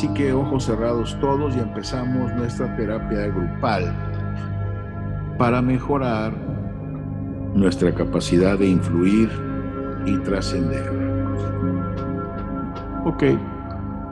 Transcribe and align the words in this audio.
Así 0.00 0.08
que 0.14 0.32
ojos 0.32 0.64
cerrados 0.64 1.14
todos 1.20 1.54
y 1.54 1.58
empezamos 1.58 2.32
nuestra 2.32 2.74
terapia 2.74 3.26
grupal 3.26 3.94
para 5.36 5.60
mejorar 5.60 6.32
nuestra 7.54 7.94
capacidad 7.94 8.58
de 8.58 8.66
influir 8.66 9.28
y 10.06 10.16
trascender. 10.20 10.90
Ok, 13.04 13.24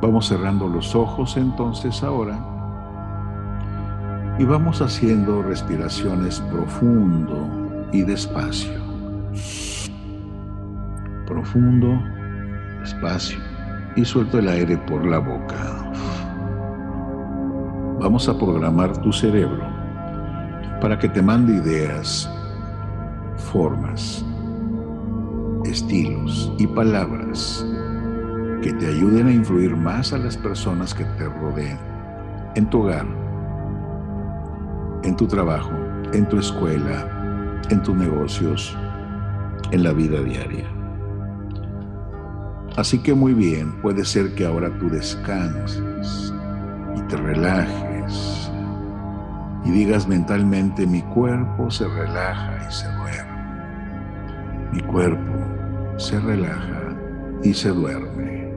vamos 0.02 0.28
cerrando 0.28 0.68
los 0.68 0.94
ojos 0.94 1.38
entonces 1.38 2.02
ahora 2.02 2.38
y 4.38 4.44
vamos 4.44 4.82
haciendo 4.82 5.40
respiraciones 5.40 6.38
profundo 6.52 7.88
y 7.92 8.02
despacio. 8.02 8.78
Profundo, 11.26 11.98
despacio 12.80 13.38
y 13.96 14.04
suelto 14.04 14.38
el 14.38 14.48
aire 14.48 14.76
por 14.76 15.04
la 15.06 15.18
boca. 15.18 15.87
Vamos 18.00 18.28
a 18.28 18.38
programar 18.38 18.96
tu 19.02 19.12
cerebro 19.12 19.64
para 20.80 20.96
que 20.96 21.08
te 21.08 21.20
mande 21.20 21.54
ideas, 21.54 22.30
formas, 23.36 24.24
estilos 25.64 26.52
y 26.58 26.68
palabras 26.68 27.66
que 28.62 28.72
te 28.74 28.86
ayuden 28.86 29.26
a 29.26 29.32
influir 29.32 29.74
más 29.74 30.12
a 30.12 30.18
las 30.18 30.36
personas 30.36 30.94
que 30.94 31.04
te 31.04 31.24
rodeen 31.24 31.76
en 32.54 32.70
tu 32.70 32.82
hogar, 32.82 33.06
en 35.02 35.16
tu 35.16 35.26
trabajo, 35.26 35.72
en 36.12 36.28
tu 36.28 36.38
escuela, 36.38 37.60
en 37.68 37.82
tus 37.82 37.96
negocios, 37.96 38.78
en 39.72 39.82
la 39.82 39.92
vida 39.92 40.20
diaria. 40.20 40.68
Así 42.76 43.02
que 43.02 43.12
muy 43.12 43.34
bien, 43.34 43.72
puede 43.82 44.04
ser 44.04 44.36
que 44.36 44.46
ahora 44.46 44.70
tú 44.78 44.88
descanses 44.88 46.32
te 47.08 47.16
relajes 47.16 48.50
y 49.64 49.70
digas 49.70 50.06
mentalmente, 50.06 50.86
mi 50.86 51.02
cuerpo 51.02 51.70
se 51.70 51.88
relaja 51.88 52.58
y 52.68 52.72
se 52.72 52.86
duerme. 52.92 53.28
Mi 54.72 54.80
cuerpo 54.82 55.34
se 55.96 56.20
relaja 56.20 56.96
y 57.42 57.52
se 57.52 57.70
duerme. 57.70 58.52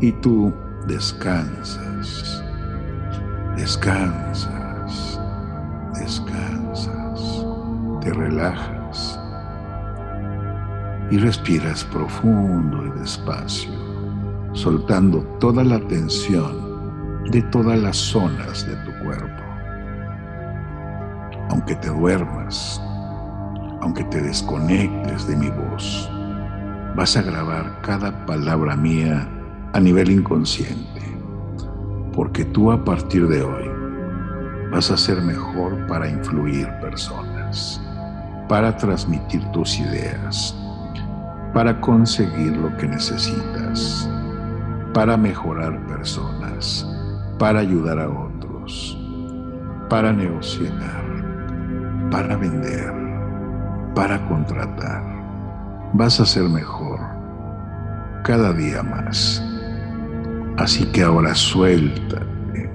Y 0.00 0.12
tú 0.12 0.52
descansas, 0.86 2.42
descansas, 3.56 5.20
descansas, 5.94 7.46
te 8.00 8.12
relajas 8.12 9.20
y 11.10 11.18
respiras 11.18 11.84
profundo 11.84 12.86
y 12.86 12.98
despacio, 12.98 13.72
soltando 14.52 15.22
toda 15.38 15.62
la 15.62 15.78
tensión 15.80 16.63
de 17.30 17.42
todas 17.42 17.78
las 17.78 17.96
zonas 17.96 18.66
de 18.66 18.76
tu 18.76 19.04
cuerpo. 19.04 19.42
Aunque 21.50 21.74
te 21.76 21.88
duermas, 21.88 22.80
aunque 23.80 24.04
te 24.04 24.20
desconectes 24.20 25.26
de 25.26 25.36
mi 25.36 25.50
voz, 25.50 26.10
vas 26.96 27.16
a 27.16 27.22
grabar 27.22 27.80
cada 27.82 28.24
palabra 28.26 28.76
mía 28.76 29.28
a 29.72 29.80
nivel 29.80 30.10
inconsciente, 30.10 31.02
porque 32.12 32.44
tú 32.44 32.70
a 32.70 32.84
partir 32.84 33.26
de 33.28 33.42
hoy 33.42 33.70
vas 34.70 34.90
a 34.90 34.96
ser 34.96 35.20
mejor 35.20 35.86
para 35.86 36.08
influir 36.08 36.68
personas, 36.80 37.80
para 38.48 38.76
transmitir 38.76 39.44
tus 39.52 39.78
ideas, 39.78 40.56
para 41.52 41.80
conseguir 41.80 42.56
lo 42.56 42.76
que 42.76 42.88
necesitas, 42.88 44.08
para 44.92 45.16
mejorar 45.16 45.78
personas, 45.86 46.86
para 47.38 47.60
ayudar 47.60 47.98
a 47.98 48.08
otros, 48.08 48.98
para 49.88 50.12
negociar, 50.12 50.72
para 52.10 52.36
vender, 52.36 52.92
para 53.94 54.26
contratar. 54.28 55.02
Vas 55.92 56.20
a 56.20 56.26
ser 56.26 56.44
mejor 56.48 57.00
cada 58.24 58.52
día 58.52 58.82
más. 58.82 59.42
Así 60.56 60.84
que 60.86 61.02
ahora 61.02 61.34
suéltate, 61.34 62.70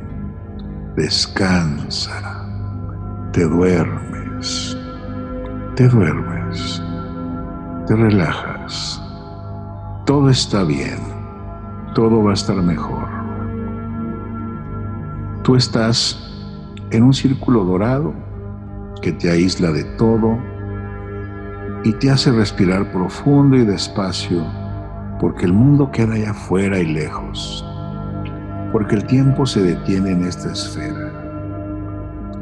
descansa, 0.95 2.45
te 3.31 3.45
duermes, 3.45 4.77
te 5.75 5.87
duermes, 5.87 6.83
te 7.87 7.95
relajas. 7.95 9.01
Todo 10.05 10.29
está 10.29 10.63
bien, 10.63 10.99
todo 11.95 12.23
va 12.23 12.31
a 12.31 12.33
estar 12.33 12.57
mejor. 12.57 12.98
Tú 15.49 15.55
estás 15.55 16.15
en 16.91 17.01
un 17.01 17.11
círculo 17.11 17.63
dorado 17.63 18.13
que 19.01 19.11
te 19.11 19.31
aísla 19.31 19.71
de 19.71 19.83
todo 19.97 20.37
y 21.83 21.91
te 21.93 22.11
hace 22.11 22.31
respirar 22.31 22.91
profundo 22.91 23.57
y 23.57 23.65
despacio 23.65 24.45
porque 25.19 25.47
el 25.47 25.53
mundo 25.53 25.89
queda 25.89 26.13
allá 26.13 26.29
afuera 26.29 26.77
y 26.77 26.93
lejos, 26.93 27.65
porque 28.71 28.93
el 28.93 29.05
tiempo 29.05 29.47
se 29.47 29.63
detiene 29.63 30.11
en 30.11 30.25
esta 30.25 30.51
esfera, 30.51 31.11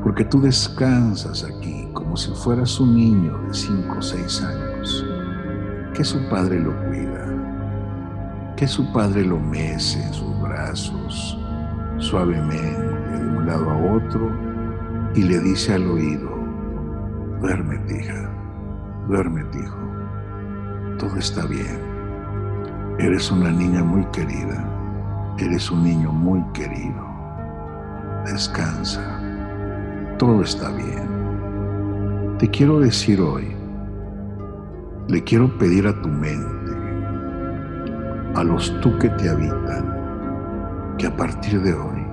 porque 0.03 0.25
tú 0.25 0.41
descansas 0.41 1.45
aquí 1.45 1.87
como 1.93 2.17
si 2.17 2.31
fueras 2.31 2.77
un 2.77 2.93
niño 2.93 3.37
de 3.47 3.53
5 3.53 3.95
o 3.97 4.01
6 4.01 4.43
años, 4.43 5.05
que 5.93 6.03
su 6.03 6.19
padre 6.27 6.59
lo 6.59 6.75
cuida, 6.89 7.25
que 8.57 8.67
su 8.67 8.91
padre 8.91 9.23
lo 9.23 9.39
mece 9.39 10.03
en 10.03 10.13
sus 10.13 10.41
brazos 10.41 11.39
suavemente 11.99 12.86
de 13.27 13.37
un 13.37 13.45
lado 13.45 13.69
a 13.69 13.77
otro 13.77 14.31
y 15.15 15.23
le 15.23 15.39
dice 15.39 15.73
al 15.73 15.87
oído, 15.87 16.29
duérmete 17.41 17.99
hija, 17.99 18.29
duérmete 19.07 19.59
hijo, 19.59 19.77
todo 20.97 21.15
está 21.17 21.45
bien. 21.45 21.79
Eres 22.99 23.31
una 23.31 23.51
niña 23.51 23.83
muy 23.83 24.03
querida. 24.05 24.65
Eres 25.37 25.69
un 25.69 25.83
niño 25.83 26.11
muy 26.11 26.41
querido. 26.53 27.05
Descansa. 28.25 29.21
Todo 30.17 30.41
está 30.41 30.71
bien. 30.71 32.37
Te 32.39 32.49
quiero 32.49 32.79
decir 32.79 33.21
hoy, 33.21 33.55
le 35.07 35.23
quiero 35.23 35.55
pedir 35.59 35.87
a 35.87 36.01
tu 36.01 36.09
mente, 36.09 36.71
a 38.33 38.43
los 38.43 38.79
tú 38.81 38.97
que 38.97 39.09
te 39.09 39.29
habitan, 39.29 40.95
que 40.97 41.05
a 41.05 41.15
partir 41.15 41.61
de 41.61 41.73
hoy 41.73 42.06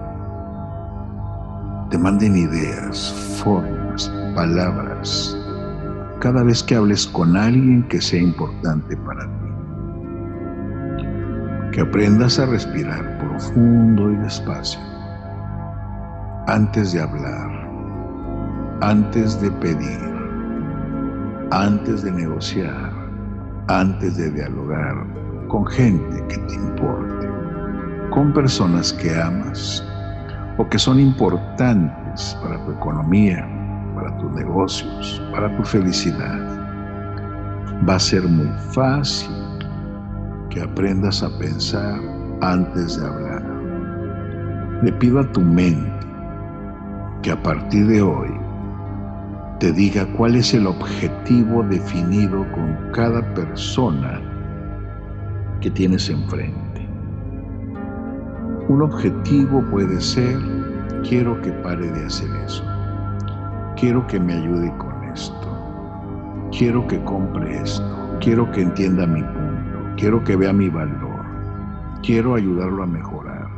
te 1.95 1.99
manden 1.99 2.37
ideas, 2.37 3.15
formas, 3.41 4.13
palabras, 4.35 5.39
cada 6.19 6.43
vez 6.43 6.61
que 6.61 6.75
hables 6.75 7.07
con 7.07 7.37
alguien 7.37 7.85
que 7.85 8.01
sea 8.01 8.21
importante 8.21 8.97
para 8.97 9.23
ti. 9.27 9.31
Que 11.71 11.83
aprendas 11.83 12.41
a 12.41 12.47
respirar 12.47 13.17
profundo 13.19 14.11
y 14.11 14.17
despacio. 14.17 14.81
Antes 16.49 16.93
de 16.95 17.01
hablar, 17.01 17.71
antes 18.81 19.41
de 19.41 19.53
pedir, 19.53 20.01
antes 21.53 22.03
de 22.03 22.11
negociar, 22.11 22.91
antes 23.69 24.17
de 24.17 24.33
dialogar 24.33 24.97
con 25.47 25.65
gente 25.67 26.27
que 26.27 26.39
te 26.39 26.55
importe, 26.55 27.29
con 28.11 28.33
personas 28.33 28.93
que 28.95 29.15
amas 29.15 29.81
o 30.59 30.69
que 30.69 30.79
son 30.79 31.01
importantes 31.01 32.37
para 32.43 32.65
tu 32.65 32.73
economía, 32.73 33.47
para 33.95 34.17
tus 34.19 34.31
negocios, 34.33 35.23
para 35.33 35.55
tu 35.57 35.65
felicidad. 35.65 36.41
Va 37.89 37.97
a 37.97 37.99
ser 37.99 38.23
muy 38.23 38.49
fácil 38.73 39.35
que 40.51 40.63
aprendas 40.63 41.23
a 41.23 41.39
pensar 41.39 42.01
antes 42.41 43.01
de 43.01 43.07
hablar. 43.07 43.43
Le 44.83 44.93
pido 44.93 45.21
a 45.21 45.33
tu 45.33 45.41
mente 45.41 45.91
que 47.23 47.33
a 47.33 47.43
partir 47.43 47.87
de 47.87 48.03
hoy 48.03 48.31
te 49.59 49.73
diga 49.73 50.07
cuál 50.17 50.37
es 50.37 50.53
el 50.53 50.67
objetivo 50.67 51.63
definido 51.65 52.45
con 52.53 52.77
cada 52.93 53.23
persona 53.35 54.21
que 55.61 55.71
tienes 55.71 56.11
enfrente. 56.11 56.64
Un 58.69 58.83
objetivo 58.83 59.63
puede 59.71 60.01
ser, 60.01 60.39
quiero 61.09 61.41
que 61.43 61.51
pare 61.53 61.91
de 61.91 62.07
hacer 62.07 62.31
eso, 62.45 62.65
quiero 63.77 64.07
que 64.07 64.19
me 64.19 64.35
ayude 64.35 64.73
con 64.79 65.05
esto, 65.13 66.49
quiero 66.51 66.87
que 66.87 67.03
compre 67.05 67.63
esto, 67.63 68.19
quiero 68.21 68.51
que 68.53 68.63
entienda 68.63 69.07
mi 69.07 69.23
punto 69.23 69.45
Quiero 69.97 70.25
que 70.25 70.35
vea 70.35 70.53
mi 70.53 70.69
valor. 70.69 71.25
Quiero 72.03 72.35
ayudarlo 72.35 72.83
a 72.83 72.87
mejorar. 72.87 73.49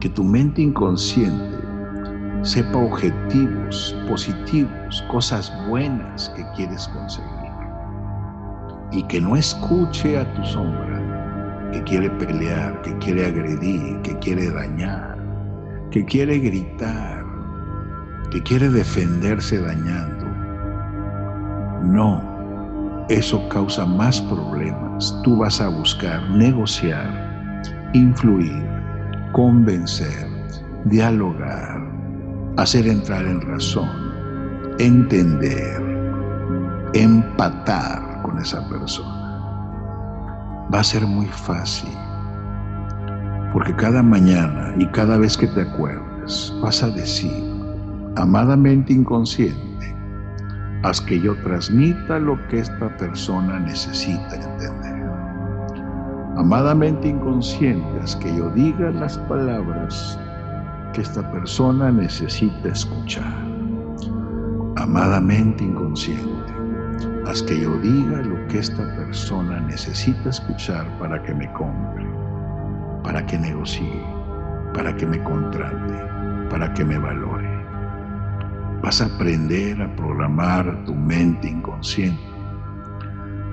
Que 0.00 0.10
tu 0.10 0.22
mente 0.22 0.60
inconsciente 0.60 1.56
sepa 2.42 2.76
objetivos 2.76 3.96
positivos, 4.06 5.02
cosas 5.10 5.50
buenas 5.68 6.28
que 6.36 6.44
quieres 6.54 6.86
conseguir. 6.88 7.30
Y 8.92 9.02
que 9.04 9.20
no 9.20 9.34
escuche 9.34 10.18
a 10.18 10.30
tu 10.34 10.44
sombra, 10.44 11.01
que 11.72 11.82
quiere 11.84 12.10
pelear, 12.10 12.80
que 12.82 12.96
quiere 12.98 13.26
agredir, 13.26 14.00
que 14.02 14.16
quiere 14.18 14.50
dañar, 14.50 15.18
que 15.90 16.04
quiere 16.04 16.38
gritar, 16.38 17.24
que 18.30 18.42
quiere 18.42 18.68
defenderse 18.68 19.58
dañando. 19.58 20.26
No, 21.84 22.22
eso 23.08 23.48
causa 23.48 23.84
más 23.86 24.20
problemas. 24.22 25.18
Tú 25.24 25.38
vas 25.38 25.60
a 25.60 25.68
buscar 25.68 26.22
negociar, 26.30 27.90
influir, 27.94 28.62
convencer, 29.32 30.28
dialogar, 30.84 31.82
hacer 32.58 32.86
entrar 32.86 33.24
en 33.24 33.40
razón, 33.40 33.90
entender, 34.78 35.82
empatar 36.94 38.22
con 38.22 38.38
esa 38.38 38.66
persona. 38.68 39.21
Va 40.72 40.80
a 40.80 40.84
ser 40.84 41.06
muy 41.06 41.26
fácil, 41.26 41.90
porque 43.52 43.74
cada 43.76 44.02
mañana 44.02 44.72
y 44.78 44.86
cada 44.86 45.18
vez 45.18 45.36
que 45.36 45.46
te 45.48 45.62
acuerdes 45.62 46.54
vas 46.62 46.82
a 46.82 46.88
decir, 46.88 47.44
amadamente 48.16 48.92
inconsciente, 48.94 49.94
haz 50.82 51.00
que 51.00 51.20
yo 51.20 51.36
transmita 51.42 52.18
lo 52.18 52.38
que 52.48 52.60
esta 52.60 52.96
persona 52.96 53.60
necesita 53.60 54.34
entender. 54.34 55.12
Amadamente 56.36 57.08
inconsciente, 57.08 58.00
haz 58.02 58.16
que 58.16 58.34
yo 58.34 58.48
diga 58.50 58.90
las 58.92 59.18
palabras 59.18 60.18
que 60.94 61.02
esta 61.02 61.30
persona 61.32 61.92
necesita 61.92 62.68
escuchar. 62.68 63.34
Amadamente 64.76 65.64
inconsciente, 65.64 66.51
haz 67.26 67.42
que 67.42 67.60
yo 67.60 67.76
diga 67.78 68.22
lo 68.22 68.46
que 68.48 68.58
esta 68.58 68.84
persona 68.96 69.60
necesita 69.60 70.30
escuchar 70.30 70.86
para 70.98 71.22
que 71.22 71.34
me 71.34 71.50
compre, 71.52 72.06
para 73.04 73.24
que 73.26 73.38
negocie, 73.38 74.02
para 74.74 74.94
que 74.96 75.06
me 75.06 75.22
contrate, 75.22 75.94
para 76.50 76.72
que 76.74 76.84
me 76.84 76.98
valore. 76.98 77.48
Vas 78.82 79.00
a 79.00 79.06
aprender 79.06 79.80
a 79.80 79.94
programar 79.94 80.84
tu 80.84 80.94
mente 80.94 81.48
inconsciente. 81.48 82.20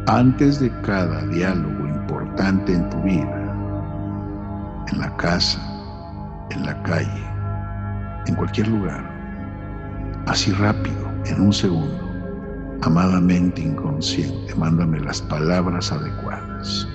Antes 0.07 0.59
de 0.59 0.71
cada 0.81 1.25
diálogo 1.27 1.87
importante 1.87 2.73
en 2.73 2.89
tu 2.89 3.01
vida, 3.03 4.85
en 4.91 4.99
la 4.99 5.15
casa, 5.17 5.59
en 6.49 6.65
la 6.65 6.81
calle, 6.81 7.23
en 8.25 8.33
cualquier 8.33 8.69
lugar, 8.69 9.03
así 10.25 10.51
rápido, 10.53 11.07
en 11.25 11.41
un 11.41 11.53
segundo, 11.53 12.08
amadamente 12.81 13.61
inconsciente, 13.61 14.55
mándame 14.55 14.99
las 14.99 15.21
palabras 15.21 15.91
adecuadas. 15.91 16.87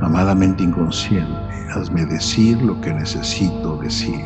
Amadamente 0.00 0.62
inconsciente, 0.62 1.66
hazme 1.74 2.04
decir 2.06 2.60
lo 2.62 2.80
que 2.80 2.92
necesito 2.92 3.76
decir 3.78 4.24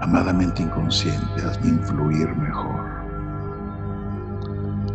amadamente 0.00 0.62
inconsciente, 0.62 1.42
hazme 1.44 1.68
influir 1.68 2.34
mejor. 2.36 2.80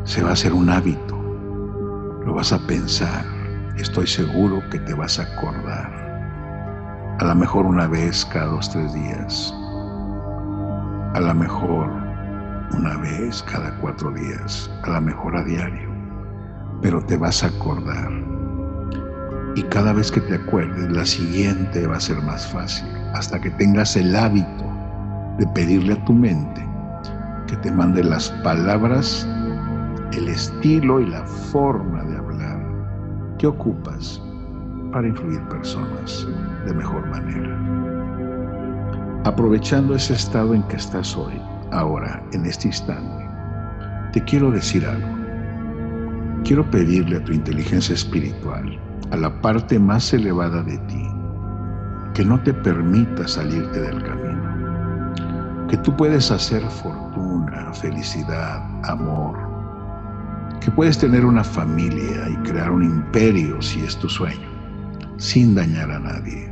Se 0.03 0.21
va 0.21 0.29
a 0.29 0.33
hacer 0.33 0.53
un 0.53 0.69
hábito, 0.69 1.15
lo 2.25 2.33
vas 2.33 2.51
a 2.51 2.59
pensar, 2.59 3.23
estoy 3.77 4.07
seguro 4.07 4.61
que 4.71 4.79
te 4.79 4.93
vas 4.93 5.19
a 5.19 5.23
acordar. 5.23 6.05
A 7.19 7.25
lo 7.25 7.35
mejor 7.35 7.65
una 7.65 7.87
vez 7.87 8.25
cada 8.25 8.47
dos, 8.47 8.69
tres 8.69 8.93
días. 8.93 9.53
A 11.13 11.19
lo 11.21 11.33
mejor 11.33 12.04
una 12.71 12.97
vez 12.97 13.43
cada 13.43 13.75
cuatro 13.79 14.11
días. 14.11 14.71
A 14.83 14.91
lo 14.91 15.01
mejor 15.01 15.35
a 15.35 15.43
diario. 15.43 15.89
Pero 16.81 17.01
te 17.05 17.17
vas 17.17 17.43
a 17.43 17.47
acordar. 17.47 18.11
Y 19.55 19.63
cada 19.63 19.93
vez 19.93 20.11
que 20.11 20.21
te 20.21 20.35
acuerdes, 20.35 20.91
la 20.91 21.05
siguiente 21.05 21.87
va 21.87 21.97
a 21.97 22.01
ser 22.01 22.21
más 22.21 22.45
fácil. 22.47 22.87
Hasta 23.13 23.39
que 23.39 23.49
tengas 23.51 23.95
el 23.95 24.15
hábito 24.15 24.65
de 25.37 25.47
pedirle 25.47 25.93
a 25.93 26.05
tu 26.05 26.13
mente 26.13 26.65
que 27.47 27.55
te 27.57 27.71
mande 27.71 28.03
las 28.03 28.29
palabras, 28.43 29.27
el 30.13 30.27
estilo 30.29 30.99
y 30.99 31.05
la 31.05 31.25
forma 31.25 32.03
de 32.03 32.17
hablar 32.17 32.59
que 33.37 33.47
ocupas 33.47 34.21
para 34.91 35.07
influir 35.07 35.41
personas 35.49 36.27
de 36.65 36.73
mejor 36.73 37.07
manera. 37.09 37.55
Aprovechando 39.25 39.95
ese 39.95 40.13
estado 40.13 40.53
en 40.53 40.63
que 40.63 40.77
estás 40.77 41.15
hoy, 41.15 41.39
ahora, 41.71 42.23
en 42.33 42.45
este 42.45 42.67
instante, 42.67 43.25
te 44.13 44.23
quiero 44.23 44.51
decir 44.51 44.85
algo. 44.85 45.15
Quiero 46.43 46.69
pedirle 46.69 47.17
a 47.17 47.23
tu 47.23 47.33
inteligencia 47.33 47.95
espiritual, 47.95 48.79
a 49.11 49.17
la 49.17 49.41
parte 49.41 49.79
más 49.79 50.13
elevada 50.13 50.61
de 50.63 50.77
ti, 50.79 51.09
que 52.13 52.23
no 52.23 52.39
te 52.41 52.53
permita 52.53 53.27
salirte 53.27 53.81
del 53.81 54.03
camino 54.03 54.25
que 55.67 55.77
tú 55.77 55.95
puedes 55.95 56.31
hacer 56.31 56.61
fortuna, 56.61 57.73
felicidad, 57.73 58.63
amor, 58.83 59.37
que 60.61 60.69
puedes 60.71 60.97
tener 60.97 61.25
una 61.25 61.43
familia 61.43 62.29
y 62.29 62.35
crear 62.47 62.71
un 62.71 62.83
imperio 62.83 63.61
si 63.61 63.81
es 63.81 63.97
tu 63.97 64.07
sueño, 64.07 64.47
sin 65.17 65.55
dañar 65.55 65.89
a 65.91 65.99
nadie, 65.99 66.51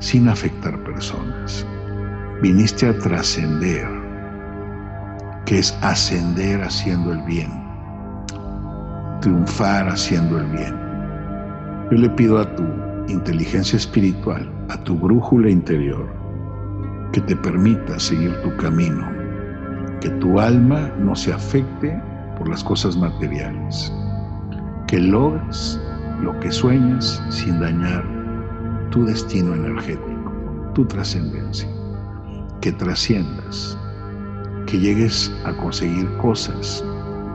sin 0.00 0.28
afectar 0.28 0.82
personas. 0.84 1.66
Viniste 2.42 2.88
a 2.88 2.98
trascender, 2.98 3.88
que 5.46 5.58
es 5.58 5.76
ascender 5.82 6.62
haciendo 6.62 7.12
el 7.12 7.22
bien, 7.22 7.50
triunfar 9.20 9.88
haciendo 9.88 10.38
el 10.38 10.46
bien. 10.46 10.74
Yo 11.90 11.98
le 11.98 12.10
pido 12.10 12.38
a 12.38 12.56
tu 12.56 12.64
inteligencia 13.08 13.76
espiritual, 13.76 14.50
a 14.68 14.76
tu 14.84 14.96
brújula 14.96 15.50
interior, 15.50 16.08
que 17.12 17.20
te 17.22 17.36
permita 17.36 17.98
seguir 17.98 18.34
tu 18.42 18.56
camino, 18.56 19.06
que 20.00 20.08
tu 20.10 20.40
alma 20.40 20.90
no 20.98 21.14
se 21.14 21.32
afecte 21.32 22.00
por 22.38 22.48
las 22.48 22.64
cosas 22.64 22.96
materiales, 22.96 23.92
que 24.86 24.98
logres 24.98 25.80
lo 26.22 26.38
que 26.40 26.50
sueñas 26.50 27.22
sin 27.30 27.60
dañar 27.60 28.04
tu 28.90 29.04
destino 29.04 29.54
energético, 29.54 30.32
tu 30.74 30.84
trascendencia, 30.86 31.68
que 32.60 32.72
trasciendas, 32.72 33.76
que 34.72 34.78
llegues 34.78 35.30
a 35.44 35.52
conseguir 35.58 36.10
cosas 36.16 36.82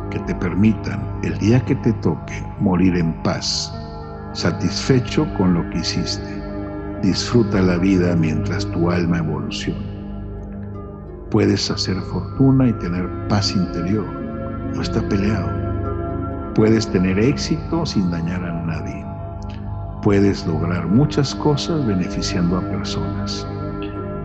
que 0.10 0.18
te 0.22 0.34
permitan 0.34 1.00
el 1.22 1.38
día 1.38 1.64
que 1.66 1.76
te 1.76 1.94
toque 1.94 2.44
morir 2.60 2.96
en 2.96 3.14
paz, 3.22 3.72
satisfecho 4.34 5.32
con 5.38 5.54
lo 5.54 5.70
que 5.70 5.78
hiciste 5.78 6.48
Disfruta 7.04 7.62
la 7.62 7.78
vida 7.78 8.16
mientras 8.16 8.66
tu 8.72 8.90
alma 8.90 9.20
evoluciona. 9.20 9.86
Puedes 11.30 11.70
hacer 11.70 11.96
fortuna 12.12 12.70
y 12.70 12.74
tener 12.74 13.08
paz 13.28 13.56
interior. 13.56 14.08
No 14.74 14.82
está 14.82 15.08
peleado. 15.08 15.48
Puedes 16.56 16.88
tener 16.88 17.20
éxito 17.20 17.86
sin 17.86 18.10
dañar 18.10 18.44
a 18.44 18.66
nadie. 18.66 19.06
Puedes 20.02 20.48
lograr 20.48 20.88
muchas 20.88 21.36
cosas 21.36 21.86
beneficiando 21.86 22.58
a 22.58 22.62
personas. 22.62 23.48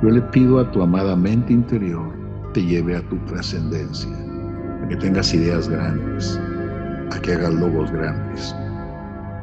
Yo 0.02 0.08
le 0.08 0.22
pido 0.22 0.58
a 0.58 0.70
tu 0.70 0.82
amada 0.82 1.14
mente 1.14 1.52
interior 1.52 2.21
te 2.52 2.64
lleve 2.64 2.96
a 2.96 3.02
tu 3.08 3.16
trascendencia, 3.26 4.10
a 4.84 4.88
que 4.88 4.96
tengas 4.96 5.32
ideas 5.34 5.68
grandes, 5.68 6.40
a 7.10 7.20
que 7.20 7.32
hagas 7.32 7.54
logos 7.54 7.90
grandes, 7.90 8.54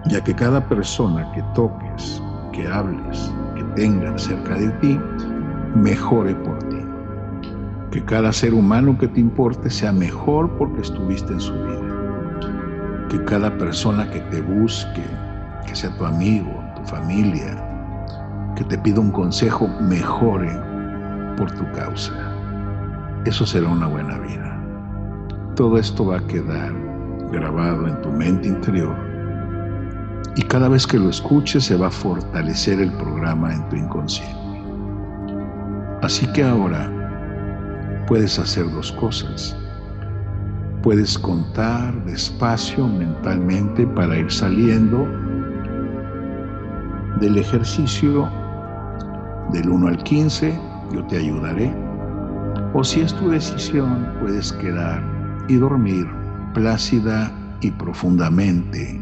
y 0.06 0.16
a 0.16 0.24
que 0.24 0.34
cada 0.34 0.68
persona 0.68 1.30
que 1.34 1.44
toques 1.56 2.22
que 2.52 2.68
hables, 2.68 3.32
que 3.56 3.64
tengas 3.76 4.24
cerca 4.24 4.56
de 4.56 4.70
ti, 4.82 5.00
mejore 5.76 6.36
por 6.36 6.60
ti. 6.70 6.78
Que 7.92 8.04
cada 8.06 8.32
ser 8.32 8.54
humano 8.54 8.98
que 8.98 9.08
te 9.08 9.20
importe 9.20 9.70
sea 9.70 9.92
mejor 9.92 10.50
porque 10.58 10.82
estuviste 10.82 11.34
en 11.34 11.40
su 11.40 11.54
vida. 11.54 13.08
Que 13.10 13.24
cada 13.26 13.56
persona 13.58 14.10
que 14.12 14.20
te 14.20 14.42
busque, 14.42 15.04
que 15.66 15.76
sea 15.76 15.96
tu 15.98 16.06
amigo, 16.06 16.52
tu 16.76 16.84
familia, 16.84 17.58
que 18.56 18.64
te 18.64 18.78
pida 18.78 19.00
un 19.00 19.12
consejo, 19.12 19.68
mejore 19.82 20.52
por 21.38 21.52
tu 21.52 21.72
causa. 21.72 22.39
Eso 23.26 23.46
será 23.46 23.68
una 23.68 23.88
buena 23.88 24.18
vida. 24.20 24.64
Todo 25.56 25.78
esto 25.78 26.06
va 26.06 26.18
a 26.18 26.28
quedar 26.28 26.74
grabado 27.32 27.88
en 27.88 28.02
tu 28.02 28.10
mente 28.10 28.48
interior 28.48 28.96
y 30.36 30.42
cada 30.44 30.70
vez 30.70 30.88
que 30.88 30.98
lo 30.98 31.10
escuches 31.10 31.66
se 31.66 31.76
va 31.76 31.88
a 31.88 31.92
fortalecer 31.92 32.80
el 32.80 32.92
programa 32.94 33.54
en 33.54 33.68
tu 33.70 33.76
inconsciente. 33.76 34.36
Así 36.02 36.26
que 36.28 36.44
ahora 36.44 36.90
puedes 38.08 38.40
hacer 38.40 38.72
dos 38.72 38.92
cosas. 38.94 39.56
Puedes 40.82 41.20
contar 41.20 41.94
despacio 42.06 42.88
mentalmente 42.88 43.86
para 43.88 44.18
ir 44.18 44.32
saliendo 44.32 45.06
del 47.20 47.38
ejercicio 47.38 48.30
del 49.52 49.70
1 49.70 49.88
al 49.90 49.98
15, 50.04 50.58
yo 50.94 51.06
te 51.08 51.18
ayudaré. 51.18 51.89
O 52.74 52.84
si 52.84 53.02
es 53.02 53.14
tu 53.16 53.30
decisión, 53.30 54.08
puedes 54.22 54.54
quedar 54.54 55.02
y 55.48 55.56
dormir 55.56 56.08
plácida 56.54 57.32
y 57.62 57.72
profundamente 57.72 59.02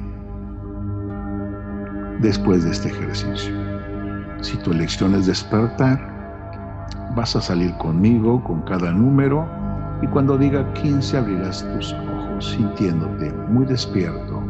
después 2.21 2.63
de 2.63 2.71
este 2.71 2.89
ejercicio. 2.89 3.53
Si 4.41 4.57
tu 4.57 4.71
elección 4.71 5.15
es 5.15 5.25
despertar, 5.27 5.99
vas 7.15 7.35
a 7.35 7.41
salir 7.41 7.73
conmigo 7.77 8.43
con 8.43 8.61
cada 8.61 8.91
número 8.91 9.45
y 10.01 10.07
cuando 10.07 10.37
diga 10.37 10.71
15 10.73 11.17
abrirás 11.17 11.67
tus 11.73 11.93
ojos 11.93 12.51
sintiéndote 12.51 13.33
muy 13.49 13.65
despierto, 13.65 14.41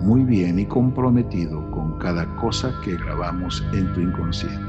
muy 0.00 0.24
bien 0.24 0.58
y 0.58 0.66
comprometido 0.66 1.70
con 1.70 1.98
cada 1.98 2.24
cosa 2.36 2.72
que 2.84 2.96
grabamos 2.96 3.64
en 3.72 3.92
tu 3.92 4.00
inconsciente. 4.00 4.67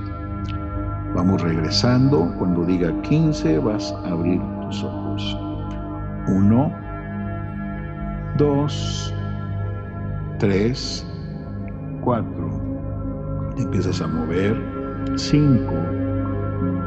Vamos 1.15 1.41
regresando, 1.41 2.31
cuando 2.37 2.63
diga 2.65 2.93
15 3.01 3.57
vas 3.59 3.91
a 4.05 4.09
abrir 4.09 4.39
tus 4.61 4.83
ojos. 4.83 5.37
1, 6.27 6.71
2, 8.37 9.13
3, 10.37 11.07
4. 12.01 12.61
Empiezas 13.57 14.01
a 14.01 14.07
mover. 14.07 14.61
5. 15.15 15.73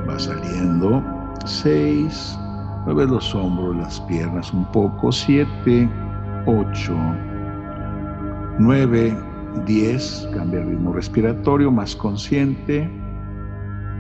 Va 0.09 0.19
saliendo. 0.19 1.03
6. 1.45 2.39
Mueves 2.87 3.09
los 3.09 3.35
hombros, 3.35 3.77
las 3.77 4.01
piernas 4.03 4.53
un 4.53 4.65
poco. 4.67 5.11
7, 5.11 5.91
8, 6.47 6.95
9, 8.59 9.17
10. 9.67 10.29
Cambia 10.33 10.61
el 10.61 10.69
ritmo 10.69 10.93
respiratorio, 10.93 11.73
más 11.73 11.97
consciente. 11.97 13.02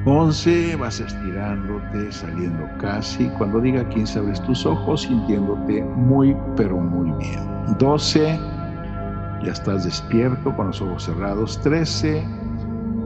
11, 0.04 0.74
vas 0.76 0.98
estirándote, 0.98 2.10
saliendo 2.10 2.68
casi. 2.80 3.28
Cuando 3.38 3.60
diga 3.60 3.88
15, 3.88 4.18
abres 4.18 4.42
tus 4.42 4.66
ojos 4.66 5.02
sintiéndote 5.02 5.84
muy, 5.84 6.36
pero 6.56 6.76
muy 6.76 7.10
bien. 7.24 7.38
12, 7.78 8.38
ya 9.44 9.52
estás 9.52 9.84
despierto 9.84 10.54
con 10.56 10.68
los 10.68 10.80
ojos 10.82 11.04
cerrados. 11.04 11.60
13, 11.62 12.26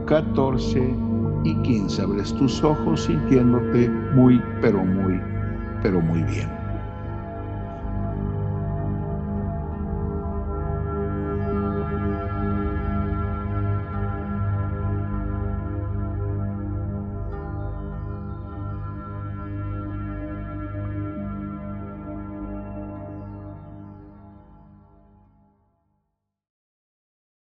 14 0.07 0.95
y 1.43 1.55
15, 1.61 2.01
abres 2.01 2.33
tus 2.33 2.63
ojos 2.63 3.03
sintiéndote 3.03 3.89
muy, 4.15 4.41
pero 4.61 4.83
muy, 4.83 5.21
pero 5.83 6.01
muy 6.01 6.23
bien. 6.23 6.66